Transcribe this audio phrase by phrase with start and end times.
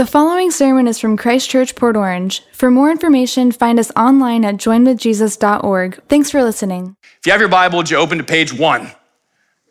[0.00, 2.42] The following sermon is from Christ Church, Port Orange.
[2.54, 6.02] For more information, find us online at joinedwithjesus.org.
[6.08, 6.96] Thanks for listening.
[7.18, 8.90] If you have your Bible, would you open to page one?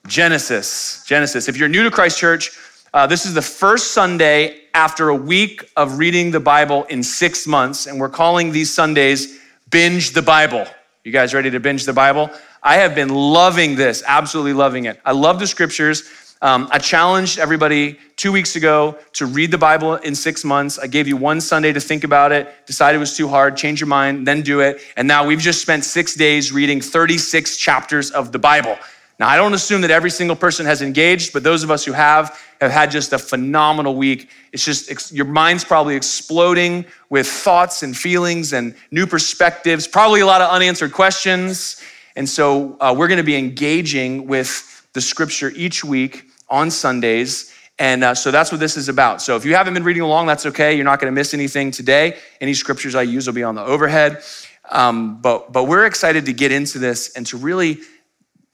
[0.06, 1.04] Genesis.
[1.08, 1.50] Genesis.
[1.50, 2.52] If you're new to Christ Church,
[2.94, 7.48] uh, this is the first Sunday after a week of reading the Bible in six
[7.48, 9.40] months, and we're calling these Sundays
[9.72, 10.68] Binge the Bible.
[11.04, 12.30] You guys ready to binge the Bible?
[12.62, 15.02] I have been loving this, absolutely loving it.
[15.06, 16.04] I love the scriptures.
[16.42, 20.80] Um, I challenged everybody two weeks ago to read the Bible in six months.
[20.80, 23.82] I gave you one Sunday to think about it, decided it was too hard, change
[23.82, 24.80] your mind, then do it.
[24.96, 28.78] And now we've just spent six days reading 36 chapters of the Bible.
[29.20, 31.92] Now, I don't assume that every single person has engaged, but those of us who
[31.92, 34.30] have have had just a phenomenal week.
[34.54, 40.26] It's just, your mind's probably exploding with thoughts and feelings and new perspectives, probably a
[40.26, 41.82] lot of unanswered questions.
[42.16, 47.54] And so uh, we're going to be engaging with the scripture each week on Sundays.
[47.78, 49.22] And uh, so that's what this is about.
[49.22, 50.76] So if you haven't been reading along, that's okay.
[50.76, 52.18] You're not going to miss anything today.
[52.42, 54.22] Any scriptures I use will be on the overhead.
[54.70, 57.80] Um, but, but we're excited to get into this and to really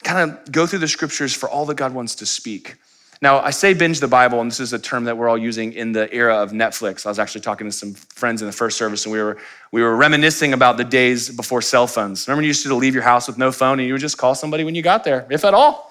[0.04, 2.76] kind of go through the scriptures for all that God wants to speak.
[3.22, 5.74] Now, I say binge the Bible, and this is a term that we're all using
[5.74, 7.06] in the era of Netflix.
[7.06, 9.38] I was actually talking to some friends in the first service, and we were,
[9.72, 12.28] we were reminiscing about the days before cell phones.
[12.28, 14.36] Remember, you used to leave your house with no phone, and you would just call
[14.36, 15.85] somebody when you got there, if at all.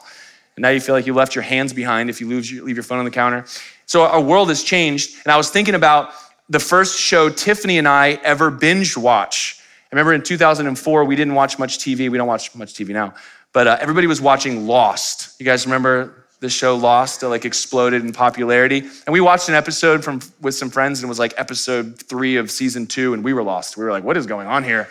[0.57, 2.77] And now you feel like you left your hands behind if you leave your, leave
[2.77, 3.45] your phone on the counter.
[3.87, 5.17] So our world has changed.
[5.25, 6.13] And I was thinking about
[6.49, 9.61] the first show Tiffany and I ever binge watch.
[9.61, 12.11] I remember in 2004, we didn't watch much TV.
[12.11, 13.15] We don't watch much TV now.
[13.53, 15.41] But uh, everybody was watching Lost.
[15.41, 17.23] You guys remember the show Lost?
[17.23, 18.79] It like exploded in popularity.
[18.81, 22.37] And we watched an episode from with some friends, and it was like episode three
[22.37, 23.77] of season two, and we were lost.
[23.77, 24.89] We were like, what is going on here?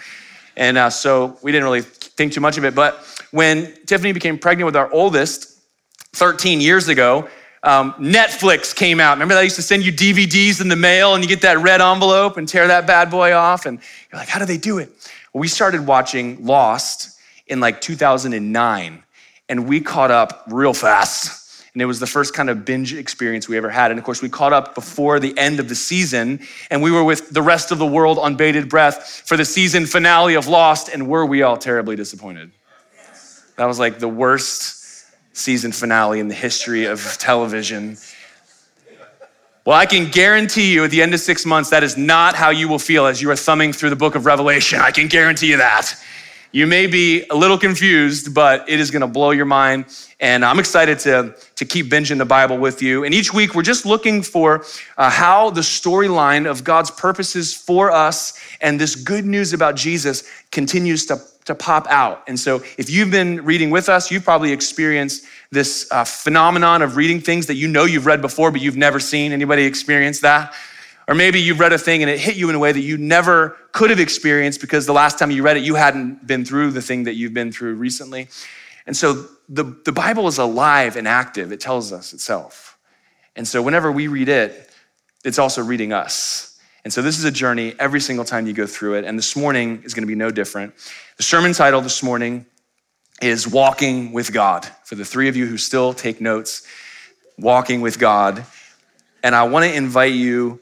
[0.56, 2.73] And uh, so we didn't really think too much of it.
[2.73, 5.52] But when Tiffany became pregnant with our oldest,
[6.14, 7.28] 13 years ago,
[7.64, 9.14] um, Netflix came out.
[9.14, 11.81] Remember, they used to send you DVDs in the mail and you get that red
[11.81, 13.66] envelope and tear that bad boy off.
[13.66, 13.80] And
[14.11, 14.89] you're like, how do they do it?
[15.31, 19.03] Well, we started watching Lost in like 2009
[19.50, 21.41] and we caught up real fast.
[21.73, 23.90] And it was the first kind of binge experience we ever had.
[23.90, 27.03] And of course, we caught up before the end of the season, and we were
[27.03, 30.90] with the rest of the world on bated breath for the season finale of Lost,
[30.90, 32.52] and were we all terribly disappointed?
[33.56, 34.82] That was like the worst
[35.33, 37.97] season finale in the history of television.
[39.66, 42.49] Well, I can guarantee you at the end of six months, that is not how
[42.49, 44.79] you will feel as you are thumbing through the book of Revelation.
[44.79, 45.95] I can guarantee you that.
[46.56, 49.86] You may be a little confused, but it is going to blow your mind.
[50.19, 53.03] And I'm excited to, to keep binging the Bible with you.
[53.03, 54.64] And each week, we're just looking for
[54.96, 60.30] uh, how the storyline of God's purposes for us and this good news about Jesus
[60.52, 62.24] continues to to pop out.
[62.28, 66.96] And so, if you've been reading with us, you've probably experienced this uh, phenomenon of
[66.96, 69.34] reading things that you know you've read before, but you've never seen.
[69.34, 70.53] Anybody experienced that?
[71.08, 72.97] Or maybe you've read a thing and it hit you in a way that you
[72.97, 76.72] never could have experienced because the last time you read it, you hadn't been through
[76.72, 78.30] the thing that you've been through recently.
[78.86, 82.78] And so, the, the Bible is alive and active, it tells us itself.
[83.36, 84.72] And so, whenever we read it,
[85.24, 86.53] it's also reading us.
[86.84, 89.06] And so this is a journey every single time you go through it.
[89.06, 90.74] And this morning is going to be no different.
[91.16, 92.46] The sermon title this morning
[93.22, 94.68] is Walking with God.
[94.84, 96.68] For the three of you who still take notes,
[97.38, 98.46] Walking with God.
[99.24, 100.59] And I want to invite you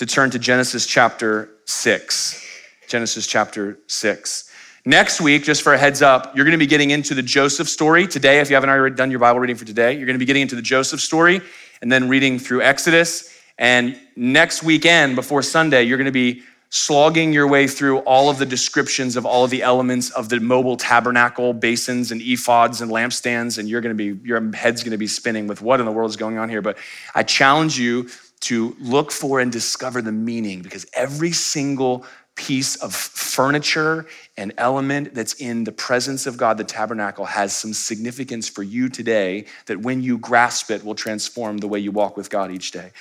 [0.00, 2.42] to turn to Genesis chapter 6.
[2.88, 4.50] Genesis chapter 6.
[4.86, 7.68] Next week, just for a heads up, you're going to be getting into the Joseph
[7.68, 8.40] story today.
[8.40, 10.40] If you haven't already done your Bible reading for today, you're going to be getting
[10.40, 11.42] into the Joseph story
[11.82, 17.30] and then reading through Exodus and next weekend, before Sunday, you're going to be slogging
[17.30, 20.78] your way through all of the descriptions of all of the elements of the mobile
[20.78, 24.96] tabernacle, basins and ephods and lampstands, and you're going to be, your head's going to
[24.96, 26.62] be spinning with what in the world is going on here.
[26.62, 26.78] But
[27.14, 28.08] I challenge you
[28.40, 32.04] to look for and discover the meaning because every single
[32.36, 34.06] piece of furniture
[34.38, 38.88] and element that's in the presence of God, the tabernacle, has some significance for you
[38.88, 42.70] today that when you grasp it will transform the way you walk with God each
[42.70, 42.92] day.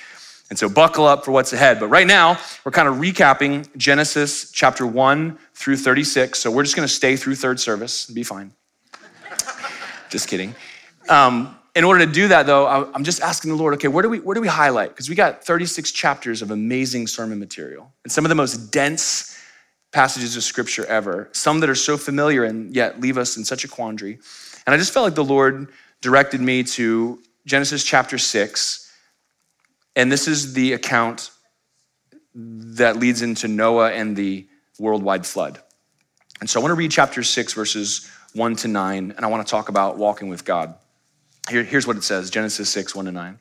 [0.49, 1.79] And so buckle up for what's ahead.
[1.79, 6.39] But right now, we're kind of recapping Genesis chapter 1 through 36.
[6.39, 8.51] So we're just going to stay through third service and be fine.
[10.09, 10.55] just kidding.
[11.07, 14.09] Um, in order to do that, though, I'm just asking the Lord, okay, where do
[14.09, 14.89] we, where do we highlight?
[14.89, 19.39] Because we got 36 chapters of amazing sermon material and some of the most dense
[19.93, 23.63] passages of scripture ever, some that are so familiar and yet leave us in such
[23.63, 24.19] a quandary.
[24.67, 25.69] And I just felt like the Lord
[26.01, 28.91] directed me to Genesis chapter 6
[29.95, 31.31] and this is the account
[32.35, 34.47] that leads into Noah and the
[34.77, 35.61] worldwide flood.
[36.41, 39.45] And so I want to read chapter 6, verses 1 to 9, and I want
[39.47, 40.75] to talk about walking with God.
[41.49, 43.39] Here, here's what it says Genesis 6, 1 to 9.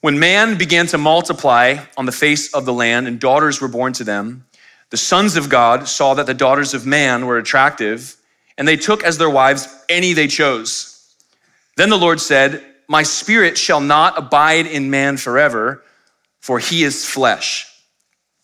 [0.00, 3.92] When man began to multiply on the face of the land and daughters were born
[3.94, 4.46] to them,
[4.90, 8.16] the sons of God saw that the daughters of man were attractive,
[8.56, 11.14] and they took as their wives any they chose.
[11.76, 15.82] Then the Lord said, My spirit shall not abide in man forever,
[16.40, 17.66] for he is flesh.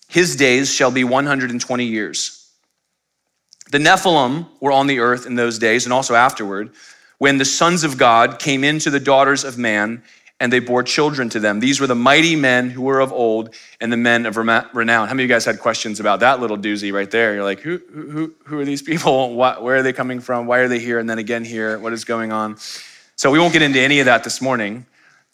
[0.09, 2.51] His days shall be 120 years.
[3.71, 6.71] The Nephilim were on the earth in those days and also afterward,
[7.21, 10.03] when the sons of God came into the daughters of man
[10.41, 11.61] and they bore children to them.
[11.61, 15.07] These were the mighty men who were of old and the men of renown.
[15.07, 17.35] How many of you guys had questions about that little doozy right there?
[17.35, 19.35] You're like, who, who, who are these people?
[19.41, 20.47] What, where are they coming from?
[20.47, 20.99] Why are they here?
[20.99, 22.57] And then again here, what is going on?
[23.17, 24.87] So we won't get into any of that this morning,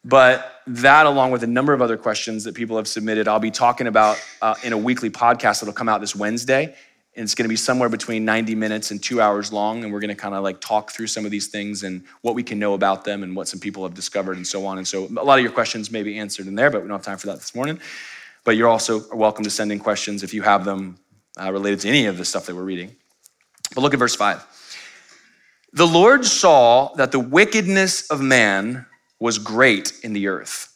[0.04, 3.52] but that, along with a number of other questions that people have submitted, I'll be
[3.52, 6.74] talking about uh, in a weekly podcast that'll come out this Wednesday
[7.16, 10.00] and it's going to be somewhere between 90 minutes and two hours long and we're
[10.00, 12.58] going to kind of like talk through some of these things and what we can
[12.58, 14.76] know about them and what some people have discovered and so on.
[14.76, 16.98] And so a lot of your questions may be answered in there but we don't
[16.98, 17.80] have time for that this morning.
[18.44, 20.98] But you're also welcome to send in questions if you have them
[21.40, 22.94] uh, related to any of the stuff that we're reading.
[23.74, 24.46] But look at verse 5
[25.72, 28.86] the lord saw that the wickedness of man
[29.19, 30.74] was great in the earth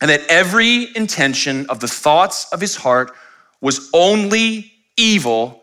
[0.00, 3.12] and that every intention of the thoughts of his heart
[3.60, 5.62] was only evil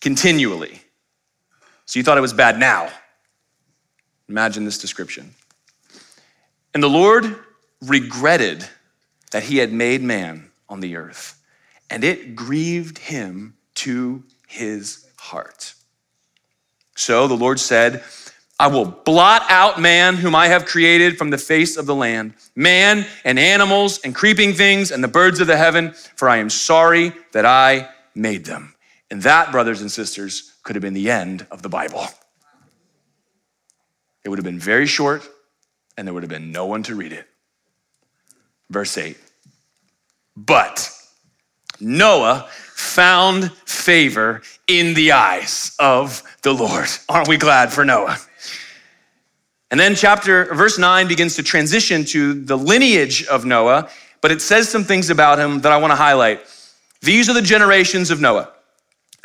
[0.00, 0.80] continually.
[1.86, 2.90] So you thought it was bad now.
[4.28, 5.34] Imagine this description.
[6.74, 7.36] And the Lord
[7.82, 8.68] regretted
[9.30, 11.40] that he had made man on the earth,
[11.90, 15.74] and it grieved him to his heart.
[16.96, 18.02] So the Lord said,
[18.60, 22.34] I will blot out man whom I have created from the face of the land,
[22.56, 26.50] man and animals and creeping things and the birds of the heaven, for I am
[26.50, 28.74] sorry that I made them.
[29.10, 32.06] And that, brothers and sisters, could have been the end of the Bible.
[34.24, 35.26] It would have been very short,
[35.96, 37.26] and there would have been no one to read it.
[38.68, 39.16] Verse 8.
[40.36, 40.90] But
[41.80, 46.88] Noah found favor in the eyes of the Lord.
[47.08, 48.18] Aren't we glad for Noah?
[49.70, 54.40] And then chapter verse 9 begins to transition to the lineage of Noah, but it
[54.40, 56.40] says some things about him that I want to highlight.
[57.00, 58.52] These are the generations of Noah.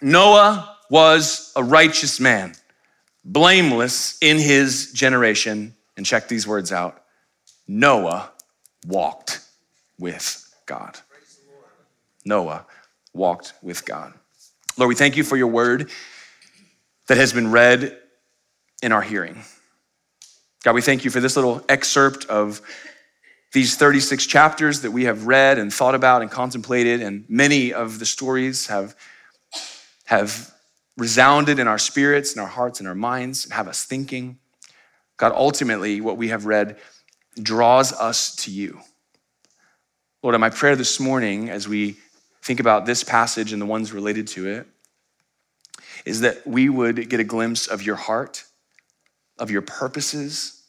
[0.01, 2.53] Noah was a righteous man,
[3.25, 5.75] blameless in his generation.
[5.97, 7.03] And check these words out
[7.67, 8.31] Noah
[8.87, 9.41] walked
[9.97, 10.97] with God.
[12.25, 12.65] Noah
[13.13, 14.13] walked with God.
[14.77, 15.89] Lord, we thank you for your word
[17.07, 17.97] that has been read
[18.81, 19.43] in our hearing.
[20.63, 22.61] God, we thank you for this little excerpt of
[23.53, 28.00] these 36 chapters that we have read and thought about and contemplated, and many of
[28.00, 28.95] the stories have,
[30.05, 30.51] have
[30.97, 34.39] resounded in our spirits and our hearts and our minds and have us thinking.
[35.17, 36.77] God, ultimately, what we have read
[37.41, 38.81] draws us to you.
[40.23, 41.97] Lord, in my prayer this morning as we
[42.41, 44.67] think about this passage and the ones related to it
[46.05, 48.44] is that we would get a glimpse of your heart,
[49.38, 50.63] of your purposes,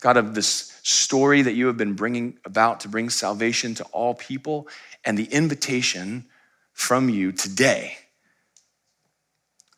[0.00, 4.14] God, of this story that you have been bringing about to bring salvation to all
[4.14, 4.68] people
[5.04, 6.24] and the invitation
[6.74, 7.98] from you today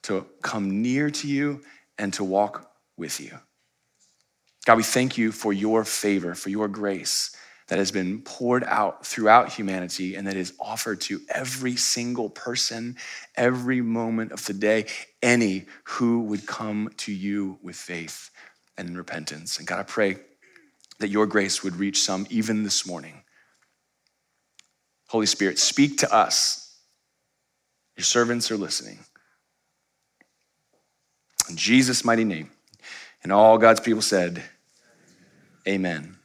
[0.02, 1.62] to come near to you
[1.96, 3.30] and to walk with you.
[4.66, 7.34] God, we thank you for your favor, for your grace
[7.68, 12.96] that has been poured out throughout humanity and that is offered to every single person,
[13.34, 14.84] every moment of the day,
[15.22, 18.30] any who would come to you with faith
[18.76, 19.58] and repentance.
[19.58, 20.18] And God, I pray
[20.98, 23.22] that your grace would reach some even this morning.
[25.08, 26.76] Holy Spirit, speak to us.
[27.96, 28.98] Your servants are listening.
[31.48, 32.50] In Jesus' mighty name.
[33.22, 34.42] And all God's people said,
[35.66, 36.16] Amen.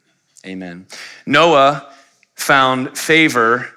[0.45, 0.87] Amen.
[1.25, 1.91] Noah
[2.35, 3.69] found favor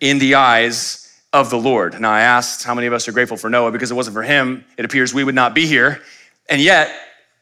[0.00, 1.98] in the eyes of the Lord.
[2.00, 4.22] Now, I asked how many of us are grateful for Noah because it wasn't for
[4.22, 6.02] him, it appears we would not be here.
[6.48, 6.94] And yet,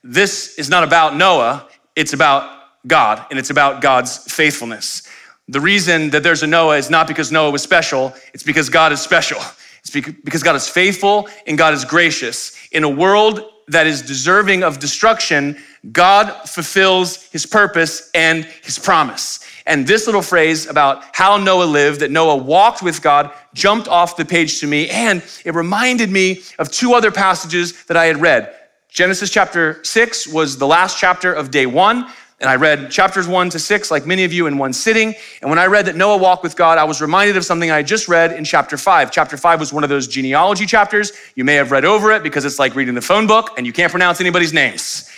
[0.05, 5.03] this is not about Noah, it's about God, and it's about God's faithfulness.
[5.49, 8.93] The reason that there's a Noah is not because Noah was special, it's because God
[8.93, 9.41] is special.
[9.81, 12.57] It's because God is faithful and God is gracious.
[12.71, 15.57] In a world that is deserving of destruction,
[15.93, 19.41] God fulfills his purpose and his promise.
[19.67, 24.17] And this little phrase about how Noah lived, that Noah walked with God, jumped off
[24.17, 28.21] the page to me, and it reminded me of two other passages that I had
[28.21, 28.55] read.
[28.89, 32.09] Genesis chapter 6 was the last chapter of day one.
[32.41, 35.15] And I read chapters one to six, like many of you, in one sitting.
[35.43, 37.77] And when I read that Noah walked with God, I was reminded of something I
[37.77, 39.11] had just read in chapter five.
[39.11, 41.13] Chapter five was one of those genealogy chapters.
[41.35, 43.75] You may have read over it because it's like reading the phone book and you
[43.75, 45.11] can't pronounce anybody's names.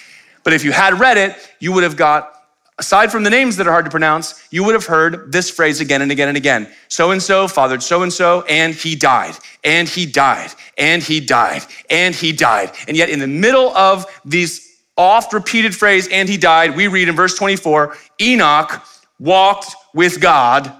[0.42, 2.42] But if you had read it, you would have got
[2.78, 5.80] aside from the names that are hard to pronounce, you would have heard this phrase
[5.80, 6.68] again and again and again.
[6.88, 11.20] So and so fathered so and so, and he died, and he died, and he
[11.20, 12.72] died, and he died.
[12.88, 17.08] And yet, in the middle of these oft repeated phrase, and he died, we read
[17.08, 18.82] in verse 24 Enoch
[19.18, 20.72] walked with God,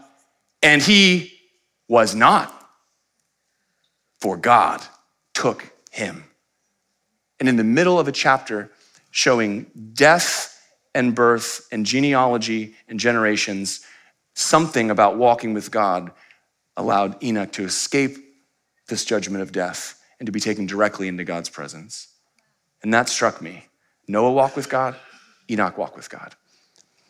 [0.63, 1.33] and he
[1.89, 2.53] was not,
[4.21, 4.83] for God
[5.35, 6.25] took him.
[7.41, 8.71] And in the middle of a chapter
[9.11, 10.49] showing death
[10.95, 13.85] and birth and genealogy and generations,
[14.35, 16.13] something about walking with God
[16.77, 18.17] allowed Enoch to escape
[18.89, 22.09] this judgment of death and to be taken directly into God's presence.
[22.83, 23.67] And that struck me.
[24.13, 24.95] Noah walked with God,
[25.51, 26.35] Enoch walked with God.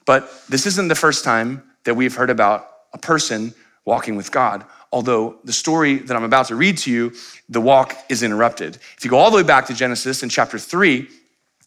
[0.06, 3.52] But this isn't the first time that we've heard about a person
[3.84, 4.64] walking with God.
[4.92, 7.12] Although the story that I'm about to read to you,
[7.48, 8.76] the walk is interrupted.
[8.96, 11.08] If you go all the way back to Genesis in chapter 3,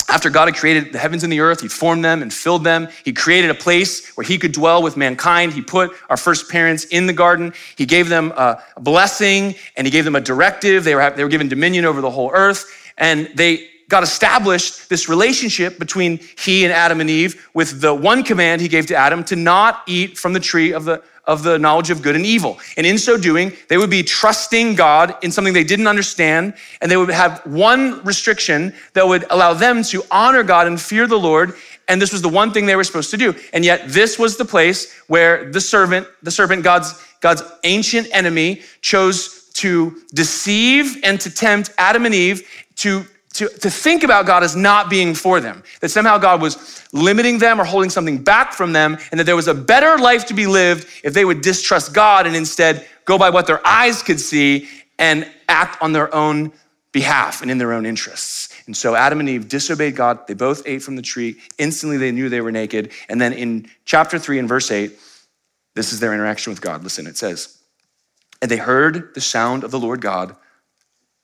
[0.08, 2.88] after God had created the heavens and the earth, He formed them and filled them.
[3.04, 5.51] He created a place where He could dwell with mankind.
[5.51, 7.54] He put our first parents in the garden.
[7.75, 10.84] He gave them a blessing and He gave them a directive.
[10.84, 12.72] They were, they were given dominion over the whole earth.
[12.98, 18.24] And they God established this relationship between He and Adam and Eve with the one
[18.24, 21.58] command He gave to Adam to not eat from the tree of the of the
[21.58, 22.60] knowledge of good and evil.
[22.77, 26.92] And in so doing, they would be trusting God in something they didn't understand, and
[26.92, 31.18] they would have one restriction that would allow them to honor God and fear the
[31.18, 31.54] Lord.
[31.88, 33.34] And this was the one thing they were supposed to do.
[33.54, 38.62] And yet, this was the place where the servant, the serpent, God's, God's ancient enemy,
[38.82, 44.44] chose to deceive and to tempt Adam and Eve to to, to think about God
[44.44, 48.54] as not being for them, that somehow God was limiting them or holding something back
[48.54, 51.42] from them, and that there was a better life to be lived if they would
[51.42, 56.13] distrust God and instead go by what their eyes could see and act on their
[56.15, 56.54] own
[56.94, 58.54] behalf and in their own interests.
[58.68, 60.25] And so Adam and Eve disobeyed God.
[60.27, 61.36] They both ate from the tree.
[61.58, 62.94] Instantly, they knew they were naked.
[63.10, 64.98] And then in chapter 3 and verse 8,
[65.74, 66.84] this is their interaction with God.
[66.84, 67.58] Listen, it says,
[68.42, 70.38] And they heard the sound of the Lord God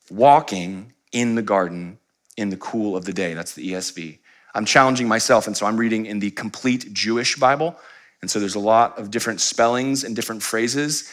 [0.10, 1.98] walking in the garden
[2.38, 3.34] in the cool of the day.
[3.34, 4.20] That's the ESV.
[4.54, 7.76] I'm challenging myself, and so I'm reading in the complete Jewish Bible.
[8.22, 11.10] And so there's a lot of different spellings and different phrases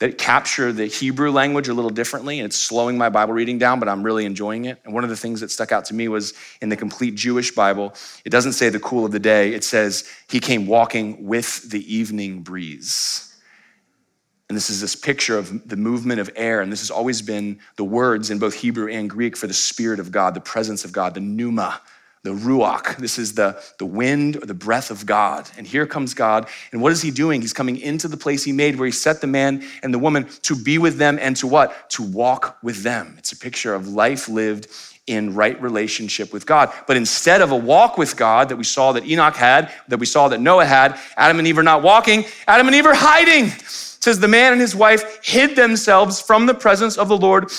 [0.00, 2.38] that capture the Hebrew language a little differently.
[2.38, 4.80] And it's slowing my Bible reading down, but I'm really enjoying it.
[4.84, 7.50] And one of the things that stuck out to me was in the complete Jewish
[7.52, 7.94] Bible,
[8.24, 11.92] it doesn't say the cool of the day, it says he came walking with the
[11.92, 13.27] evening breeze.
[14.48, 16.62] And this is this picture of the movement of air.
[16.62, 20.00] And this has always been the words in both Hebrew and Greek for the Spirit
[20.00, 21.80] of God, the presence of God, the pneuma,
[22.22, 22.96] the ruach.
[22.96, 25.48] This is the, the wind or the breath of God.
[25.58, 26.48] And here comes God.
[26.72, 27.42] And what is he doing?
[27.42, 30.26] He's coming into the place he made where he set the man and the woman
[30.42, 31.90] to be with them and to what?
[31.90, 33.16] To walk with them.
[33.18, 34.68] It's a picture of life lived
[35.06, 36.72] in right relationship with God.
[36.86, 40.06] But instead of a walk with God that we saw that Enoch had, that we
[40.06, 43.52] saw that Noah had, Adam and Eve are not walking, Adam and Eve are hiding
[44.08, 47.52] says the man and his wife hid themselves from the presence of the Lord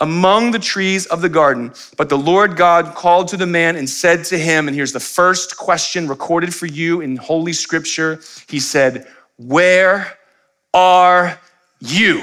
[0.00, 1.72] among the trees of the garden.
[1.96, 5.00] But the Lord God called to the man and said to him, and here's the
[5.00, 8.20] first question recorded for you in Holy Scripture.
[8.50, 9.06] He said,
[9.38, 10.18] Where
[10.74, 11.40] are
[11.80, 12.22] you?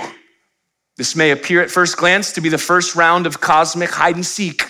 [0.96, 4.26] This may appear at first glance to be the first round of cosmic hide and
[4.26, 4.62] seek.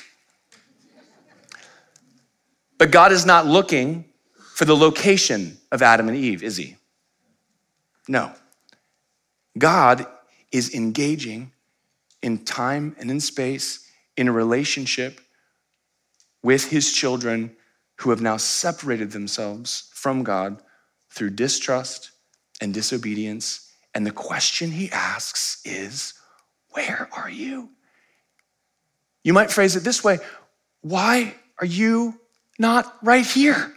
[2.78, 4.06] But God is not looking
[4.54, 6.78] for the location of Adam and Eve, is he?
[8.08, 8.32] No.
[9.60, 10.08] God
[10.52, 11.52] is engaging
[12.22, 13.88] in time and in space
[14.18, 15.22] in a relationship
[16.42, 17.56] with his children
[17.98, 20.62] who have now separated themselves from God
[21.10, 22.12] through distrust
[22.62, 23.72] and disobedience.
[23.94, 26.14] And the question he asks is,
[26.72, 27.70] Where are you?
[29.24, 30.20] You might phrase it this way
[30.82, 32.20] Why are you
[32.58, 33.74] not right here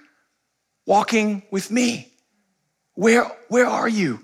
[0.86, 2.12] walking with me?
[2.94, 4.20] Where, where are you?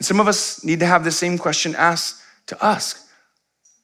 [0.00, 3.06] And some of us need to have the same question asked to us.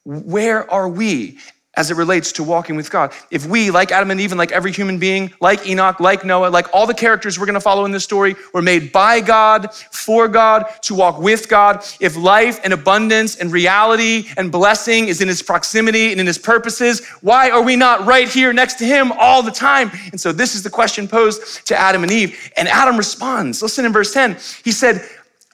[0.05, 1.39] Where are we
[1.75, 3.13] as it relates to walking with God?
[3.31, 6.49] If we, like Adam and Eve, and like every human being, like Enoch, like Noah,
[6.49, 10.27] like all the characters we're gonna follow in this story, were made by God, for
[10.27, 15.29] God, to walk with God, if life and abundance and reality and blessing is in
[15.29, 19.13] his proximity and in his purposes, why are we not right here next to him
[19.13, 19.91] all the time?
[20.13, 22.51] And so this is the question posed to Adam and Eve.
[22.57, 23.61] And Adam responds.
[23.61, 24.39] Listen in verse 10.
[24.65, 25.07] He said,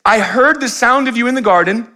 [0.05, 1.87] I heard the sound of you in the garden,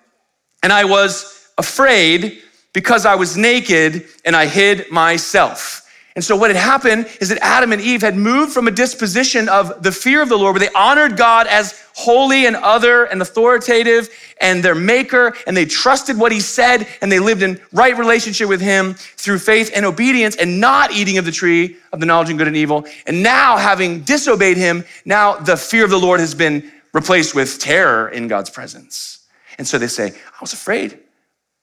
[0.62, 2.40] and I was afraid
[2.72, 5.82] because I was naked and I hid myself.
[6.14, 9.50] And so, what had happened is that Adam and Eve had moved from a disposition
[9.50, 13.20] of the fear of the Lord, where they honored God as holy and other and
[13.20, 14.08] authoritative
[14.40, 18.48] and their maker, and they trusted what he said, and they lived in right relationship
[18.48, 22.30] with him through faith and obedience, and not eating of the tree of the knowledge
[22.30, 22.86] of good and evil.
[23.06, 27.58] And now, having disobeyed him, now the fear of the Lord has been replaced with
[27.58, 29.26] terror in God's presence.
[29.58, 30.98] And so they say, I was afraid,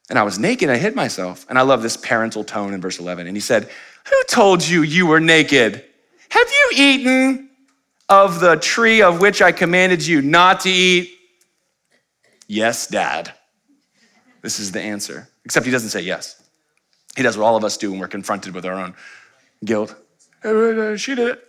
[0.07, 1.45] and I was naked, I hid myself.
[1.49, 3.25] And I love this parental tone in verse 11.
[3.25, 3.67] And he said,
[4.05, 5.83] Who told you you were naked?
[6.29, 7.49] Have you eaten
[8.09, 11.09] of the tree of which I commanded you not to eat?
[12.47, 13.33] Yes, Dad.
[14.43, 15.27] This is the answer.
[15.45, 16.43] Except he doesn't say yes.
[17.15, 18.93] He does what all of us do when we're confronted with our own
[19.65, 19.95] guilt.
[20.43, 21.47] She did it.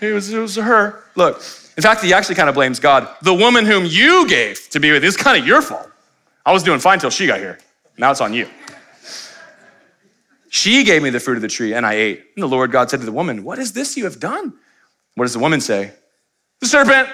[0.00, 1.04] It was, it was her.
[1.14, 1.42] Look,
[1.76, 3.08] in fact, he actually kind of blames God.
[3.22, 5.90] The woman whom you gave to be with is kind of your fault.
[6.44, 7.58] I was doing fine till she got here.
[7.96, 8.48] Now it's on you.
[10.48, 12.24] She gave me the fruit of the tree and I ate.
[12.34, 14.52] And the Lord God said to the woman, What is this you have done?
[15.14, 15.92] What does the woman say?
[16.60, 17.08] The serpent.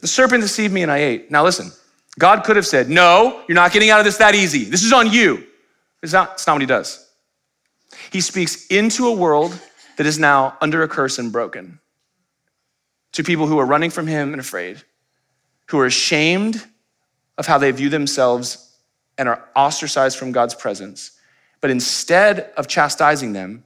[0.00, 1.30] The serpent deceived me and I ate.
[1.30, 1.72] Now listen,
[2.18, 4.64] God could have said, No, you're not getting out of this that easy.
[4.64, 5.44] This is on you.
[6.02, 7.08] It's not, it's not what he does.
[8.10, 9.58] He speaks into a world
[9.96, 11.80] that is now under a curse and broken.
[13.12, 14.82] To people who are running from him and afraid,
[15.66, 16.64] who are ashamed
[17.38, 18.74] of how they view themselves
[19.18, 21.12] and are ostracized from God's presence.
[21.60, 23.64] But instead of chastising them,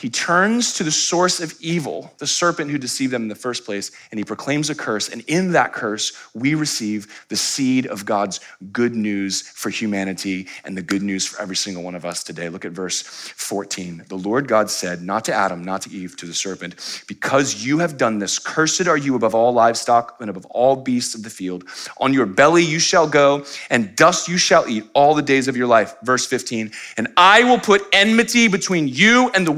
[0.00, 3.66] he turns to the source of evil, the serpent who deceived them in the first
[3.66, 5.10] place, and he proclaims a curse.
[5.10, 8.40] And in that curse, we receive the seed of God's
[8.72, 12.48] good news for humanity and the good news for every single one of us today.
[12.48, 14.04] Look at verse 14.
[14.08, 17.78] The Lord God said, not to Adam, not to Eve, to the serpent, because you
[17.78, 21.30] have done this, cursed are you above all livestock and above all beasts of the
[21.30, 21.64] field.
[21.98, 25.58] On your belly you shall go, and dust you shall eat all the days of
[25.58, 25.94] your life.
[26.02, 26.70] Verse 15.
[26.96, 29.52] And I will put enmity between you and the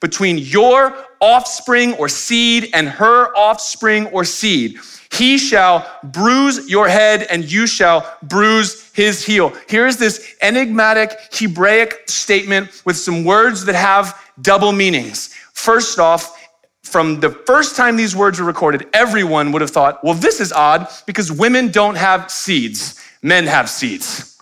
[0.00, 4.78] between your offspring or seed and her offspring or seed.
[5.12, 9.52] He shall bruise your head and you shall bruise his heel.
[9.68, 15.34] Here's this enigmatic Hebraic statement with some words that have double meanings.
[15.52, 16.36] First off,
[16.82, 20.52] from the first time these words were recorded, everyone would have thought, well, this is
[20.52, 24.38] odd because women don't have seeds, men have seeds.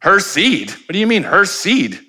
[0.00, 0.70] Her seed?
[0.70, 2.00] What do you mean, her seed?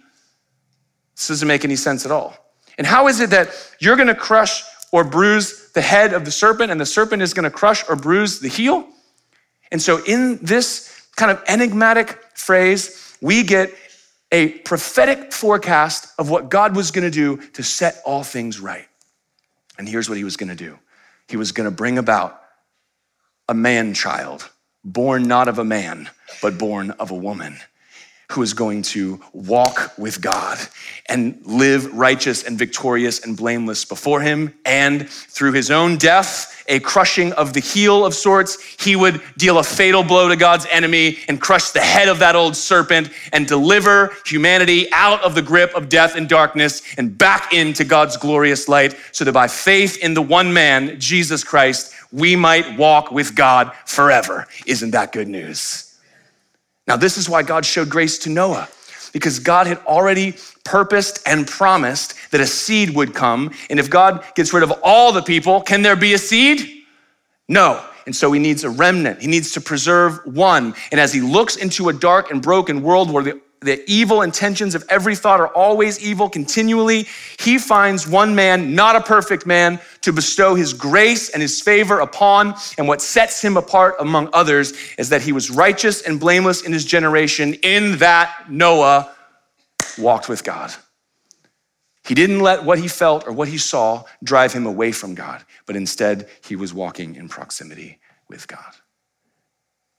[1.15, 2.35] This doesn't make any sense at all.
[2.77, 6.31] And how is it that you're going to crush or bruise the head of the
[6.31, 8.87] serpent and the serpent is going to crush or bruise the heel?
[9.71, 13.73] And so, in this kind of enigmatic phrase, we get
[14.31, 18.87] a prophetic forecast of what God was going to do to set all things right.
[19.77, 20.77] And here's what he was going to do
[21.27, 22.41] He was going to bring about
[23.49, 24.49] a man child,
[24.83, 26.09] born not of a man,
[26.41, 27.57] but born of a woman
[28.31, 30.57] who is going to walk with God
[31.05, 34.53] and live righteous and victorious and blameless before him.
[34.65, 39.59] And through his own death, a crushing of the heel of sorts, he would deal
[39.59, 43.47] a fatal blow to God's enemy and crush the head of that old serpent and
[43.47, 48.67] deliver humanity out of the grip of death and darkness and back into God's glorious
[48.67, 53.35] light so that by faith in the one man, Jesus Christ, we might walk with
[53.35, 54.47] God forever.
[54.65, 55.86] Isn't that good news?
[56.87, 58.69] Now, this is why God showed grace to Noah,
[59.11, 63.51] because God had already purposed and promised that a seed would come.
[63.69, 66.83] And if God gets rid of all the people, can there be a seed?
[67.47, 67.83] No.
[68.05, 69.21] And so he needs a remnant.
[69.21, 70.75] He needs to preserve one.
[70.91, 74.75] And as he looks into a dark and broken world where the the evil intentions
[74.75, 77.07] of every thought are always evil continually,
[77.39, 81.99] he finds one man, not a perfect man, to bestow his grace and his favor
[81.99, 82.55] upon.
[82.77, 86.71] And what sets him apart among others is that he was righteous and blameless in
[86.71, 89.11] his generation, in that Noah
[89.97, 90.73] walked with God.
[92.05, 95.43] He didn't let what he felt or what he saw drive him away from God,
[95.65, 98.73] but instead he was walking in proximity with God.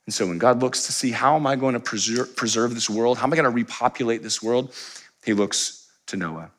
[0.09, 2.89] And so when God looks to see how am I going to preserve, preserve this
[2.89, 3.19] world?
[3.19, 4.73] How am I going to repopulate this world?
[5.23, 6.49] He looks to Noah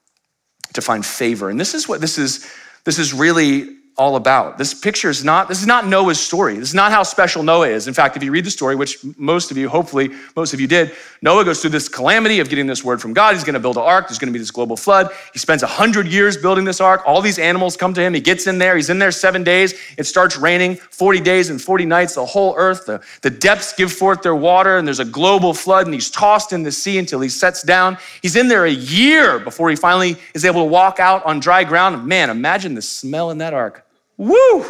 [0.72, 1.50] to find favor.
[1.50, 2.48] And this is what this is
[2.84, 4.56] this is really all about.
[4.56, 6.56] This picture is not, this is not Noah's story.
[6.56, 7.86] This is not how special Noah is.
[7.86, 10.66] In fact, if you read the story, which most of you, hopefully most of you
[10.66, 13.34] did, Noah goes through this calamity of getting this word from God.
[13.34, 14.08] He's going to build an ark.
[14.08, 15.10] There's going to be this global flood.
[15.34, 17.02] He spends 100 years building this ark.
[17.04, 18.14] All these animals come to him.
[18.14, 18.74] He gets in there.
[18.74, 19.74] He's in there seven days.
[19.98, 22.14] It starts raining 40 days and 40 nights.
[22.14, 25.84] The whole earth, the, the depths give forth their water, and there's a global flood,
[25.84, 27.98] and he's tossed in the sea until he sets down.
[28.22, 31.64] He's in there a year before he finally is able to walk out on dry
[31.64, 32.06] ground.
[32.06, 33.84] Man, imagine the smell in that ark.
[34.20, 34.66] Woo!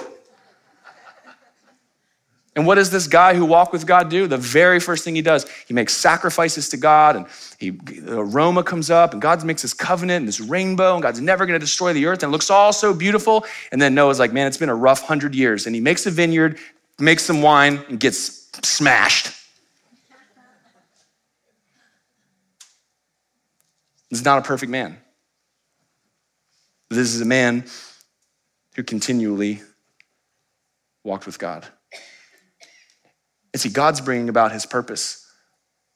[2.55, 4.27] And what does this guy who walked with God do?
[4.27, 7.27] The very first thing he does, he makes sacrifices to God, and
[7.59, 11.21] he, the aroma comes up, and God makes this covenant and this rainbow, and God's
[11.21, 13.45] never going to destroy the earth, and it looks all so beautiful.
[13.73, 16.11] And then Noah's like, man, it's been a rough hundred years, and he makes a
[16.11, 16.59] vineyard
[17.01, 19.33] makes some wine, and gets smashed.
[24.11, 24.99] This is not a perfect man.
[26.91, 27.65] This is a man
[28.77, 29.61] who continually
[31.05, 31.67] walked with God.
[33.53, 35.27] And see, God's bringing about his purpose.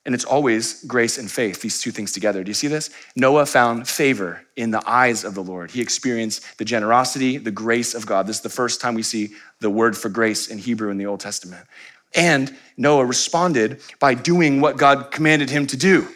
[0.07, 2.45] And it's always grace and faith, these two things together.
[2.45, 2.91] Do you see this?
[3.17, 5.71] Noah found favor in the eyes of the Lord.
[5.71, 8.27] He experienced the generosity, the grace of God.
[8.27, 11.07] This is the first time we see the word for grace in Hebrew in the
[11.07, 11.67] Old Testament.
[12.15, 16.07] And Noah responded by doing what God commanded him to do.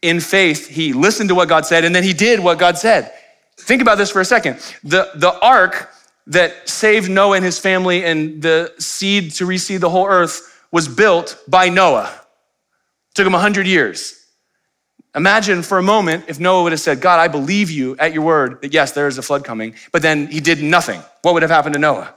[0.00, 3.12] In faith, he listened to what God said and then he did what God said.
[3.58, 4.58] Think about this for a second.
[4.82, 5.90] The, the ark
[6.26, 10.88] that saved Noah and his family and the seed to reseed the whole earth was
[10.88, 12.10] built by Noah.
[12.10, 14.20] It took him 100 years.
[15.14, 18.22] Imagine for a moment if Noah would have said, God, I believe you at your
[18.22, 21.00] word that yes, there is a flood coming, but then he did nothing.
[21.22, 22.14] What would have happened to Noah?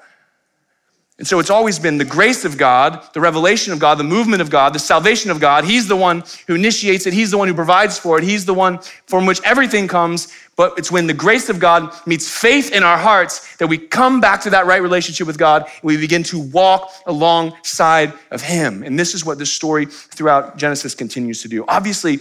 [1.20, 4.40] And so it's always been the grace of God, the revelation of God, the movement
[4.40, 5.66] of God, the salvation of God.
[5.66, 8.54] He's the one who initiates it, He's the one who provides for it, He's the
[8.54, 10.32] one from which everything comes.
[10.56, 14.22] But it's when the grace of God meets faith in our hearts that we come
[14.22, 18.84] back to that right relationship with God and we begin to walk alongside of Him.
[18.84, 21.66] And this is what this story throughout Genesis continues to do.
[21.68, 22.20] Obviously,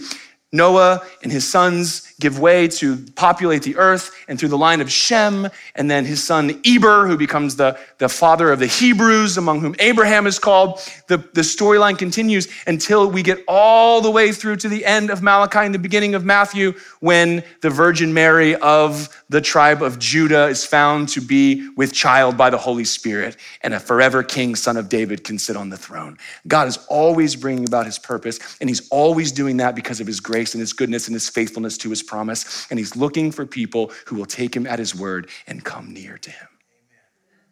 [0.51, 4.91] Noah and his sons give way to populate the earth, and through the line of
[4.91, 9.61] Shem, and then his son Eber, who becomes the, the father of the Hebrews, among
[9.61, 10.79] whom Abraham is called.
[11.07, 15.21] The, the storyline continues until we get all the way through to the end of
[15.21, 20.47] Malachi and the beginning of Matthew, when the Virgin Mary of the tribe of Judah
[20.47, 24.77] is found to be with child by the Holy Spirit, and a forever king, son
[24.77, 26.17] of David, can sit on the throne.
[26.47, 30.19] God is always bringing about his purpose, and he's always doing that because of his
[30.19, 32.67] grace and his goodness and his faithfulness to his promise.
[32.69, 36.17] And he's looking for people who will take him at his word and come near
[36.17, 36.47] to him.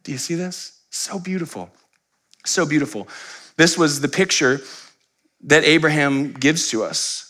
[0.03, 0.81] Do you see this?
[0.89, 1.69] So beautiful.
[2.45, 3.07] So beautiful.
[3.57, 4.61] This was the picture
[5.41, 7.25] that Abraham gives to us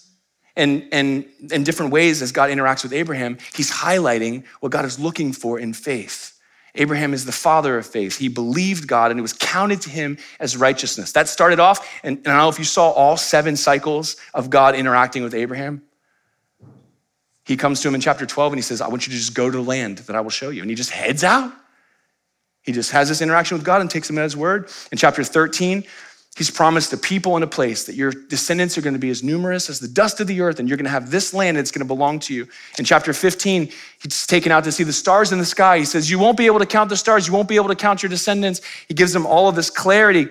[0.55, 4.99] and, and in different ways, as God interacts with Abraham, he's highlighting what God is
[4.99, 6.31] looking for in faith.
[6.75, 8.17] Abraham is the father of faith.
[8.17, 11.13] He believed God and it was counted to him as righteousness.
[11.13, 14.49] That started off, and, and I don't know if you saw all seven cycles of
[14.49, 15.81] God interacting with Abraham.
[17.45, 19.33] He comes to him in chapter 12 and he says, I want you to just
[19.33, 20.61] go to the land that I will show you.
[20.61, 21.53] And he just heads out.
[22.63, 24.69] He just has this interaction with God and takes him at his word.
[24.91, 25.83] In chapter 13,
[26.35, 29.23] He's promised a people and a place that your descendants are going to be as
[29.23, 31.71] numerous as the dust of the earth, and you're going to have this land that's
[31.71, 32.45] going to belong to you.
[32.77, 35.77] In chapter 15, he's taken out to see the stars in the sky.
[35.77, 37.75] He says, You won't be able to count the stars, you won't be able to
[37.75, 38.59] count your descendants.
[38.89, 40.27] He gives them all of this clarity.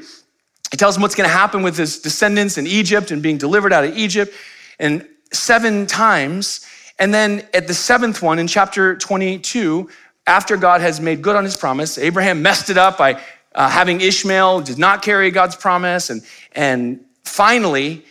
[0.71, 3.73] He tells them what's going to happen with his descendants in Egypt and being delivered
[3.73, 4.35] out of Egypt.
[4.79, 6.67] And seven times,
[6.99, 9.89] and then at the seventh one in chapter 22,
[10.27, 13.21] after God has made good on his promise, Abraham messed it up by
[13.55, 16.11] uh, having Ishmael, did not carry God's promise.
[16.11, 18.05] And, and finally,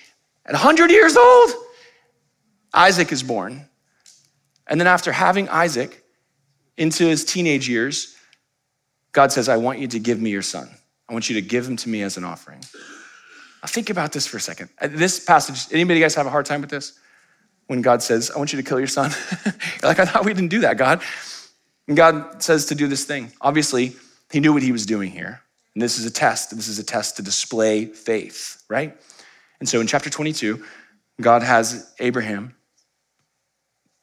[0.45, 1.51] at 100 years old,
[2.73, 3.65] Isaac is born.
[4.67, 6.03] And then after having Isaac
[6.77, 8.15] into his teenage years,
[9.11, 10.69] God says, I want you to give me your son.
[11.07, 12.59] I want you to give him to me as an offering.
[13.61, 14.69] Now think about this for a second.
[14.81, 16.99] Uh, this passage, anybody guys have a hard time with this?
[17.67, 19.11] When God says, I want you to kill your son.
[19.83, 21.01] like, I thought we didn't do that, God.
[21.87, 23.31] And God says to do this thing.
[23.41, 23.95] Obviously,
[24.31, 25.41] he knew what he was doing here.
[25.75, 26.55] And this is a test.
[26.55, 28.95] This is a test to display faith, right?
[29.59, 30.63] And so in chapter 22,
[31.21, 32.55] God has Abraham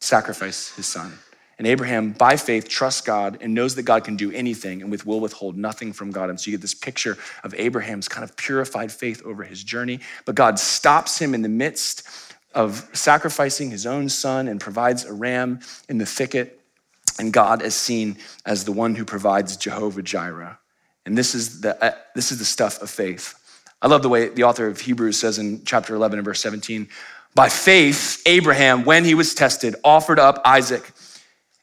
[0.00, 1.12] sacrifice his son.
[1.58, 5.04] And Abraham, by faith, trusts God and knows that God can do anything and with
[5.04, 6.30] will withhold nothing from God.
[6.30, 10.00] And so you get this picture of Abraham's kind of purified faith over his journey.
[10.24, 12.08] But God stops him in the midst
[12.54, 16.60] of sacrificing his own son and provides a ram in the thicket
[17.20, 20.58] and God is seen as the one who provides Jehovah Jireh.
[21.04, 23.34] And this is the, uh, this is the stuff of faith.
[23.82, 26.88] I love the way the author of Hebrews says in chapter 11 and verse 17
[27.34, 30.90] By faith, Abraham, when he was tested, offered up Isaac.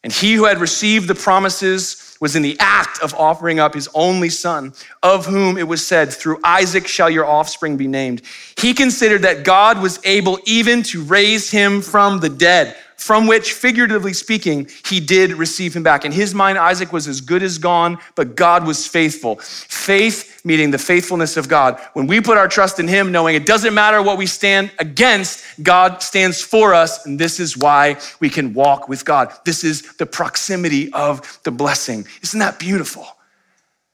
[0.03, 3.89] And he who had received the promises was in the act of offering up his
[3.93, 8.21] only son, of whom it was said, Through Isaac shall your offspring be named.
[8.57, 13.53] He considered that God was able even to raise him from the dead from which,
[13.53, 16.03] figuratively speaking, he did receive him back.
[16.03, 19.37] In his mind, Isaac was as good as gone, but God was faithful.
[19.37, 21.79] Faith meaning the faithfulness of God.
[21.93, 25.43] When we put our trust in him, knowing it doesn't matter what we stand against,
[25.61, 29.31] God stands for us, and this is why we can walk with God.
[29.45, 32.07] This is the proximity of the blessing.
[32.23, 33.05] Isn't that beautiful?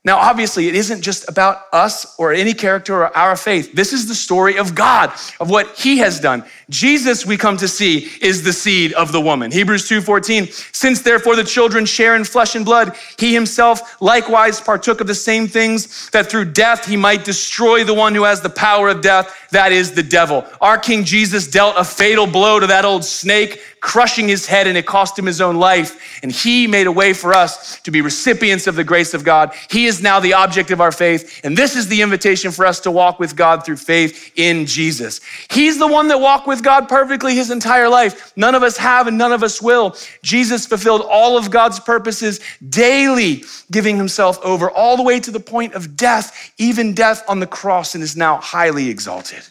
[0.05, 3.71] Now, obviously, it isn't just about us or any character or our faith.
[3.73, 6.43] This is the story of God, of what he has done.
[6.69, 9.51] Jesus, we come to see, is the seed of the woman.
[9.51, 15.01] Hebrews 2:14, since therefore the children share in flesh and blood, he himself likewise partook
[15.01, 18.49] of the same things that through death he might destroy the one who has the
[18.49, 20.45] power of death, that is the devil.
[20.61, 24.77] Our King Jesus dealt a fatal blow to that old snake, crushing his head, and
[24.77, 26.19] it cost him his own life.
[26.23, 29.53] And he made a way for us to be recipients of the grace of God.
[29.69, 31.41] He is now the object of our faith.
[31.43, 35.19] And this is the invitation for us to walk with God through faith in Jesus.
[35.49, 38.33] He's the one that walked with God perfectly his entire life.
[38.35, 39.95] None of us have and none of us will.
[40.21, 42.39] Jesus fulfilled all of God's purposes
[42.69, 47.39] daily, giving himself over all the way to the point of death, even death on
[47.39, 49.43] the cross, and is now highly exalted.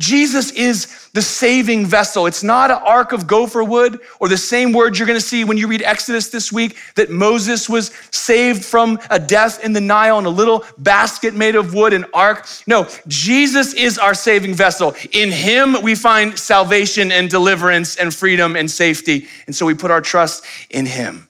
[0.00, 2.26] Jesus is the saving vessel.
[2.26, 5.44] It's not an ark of gopher wood or the same word you're going to see
[5.44, 9.80] when you read Exodus this week that Moses was saved from a death in the
[9.80, 12.46] Nile in a little basket made of wood, an ark.
[12.66, 14.96] No, Jesus is our saving vessel.
[15.12, 19.28] In him we find salvation and deliverance and freedom and safety.
[19.46, 21.28] And so we put our trust in him.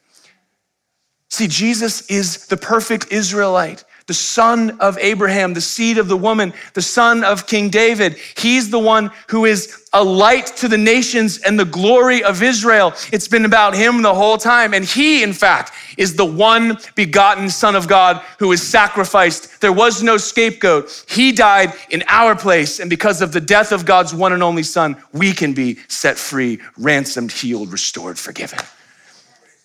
[1.28, 6.52] See, Jesus is the perfect Israelite the son of Abraham, the seed of the woman,
[6.74, 8.16] the son of King David.
[8.36, 12.92] He's the one who is a light to the nations and the glory of Israel.
[13.12, 14.74] It's been about him the whole time.
[14.74, 19.60] And he, in fact, is the one begotten son of God who is sacrificed.
[19.60, 21.04] There was no scapegoat.
[21.08, 22.80] He died in our place.
[22.80, 26.18] And because of the death of God's one and only son, we can be set
[26.18, 28.58] free, ransomed, healed, restored, forgiven.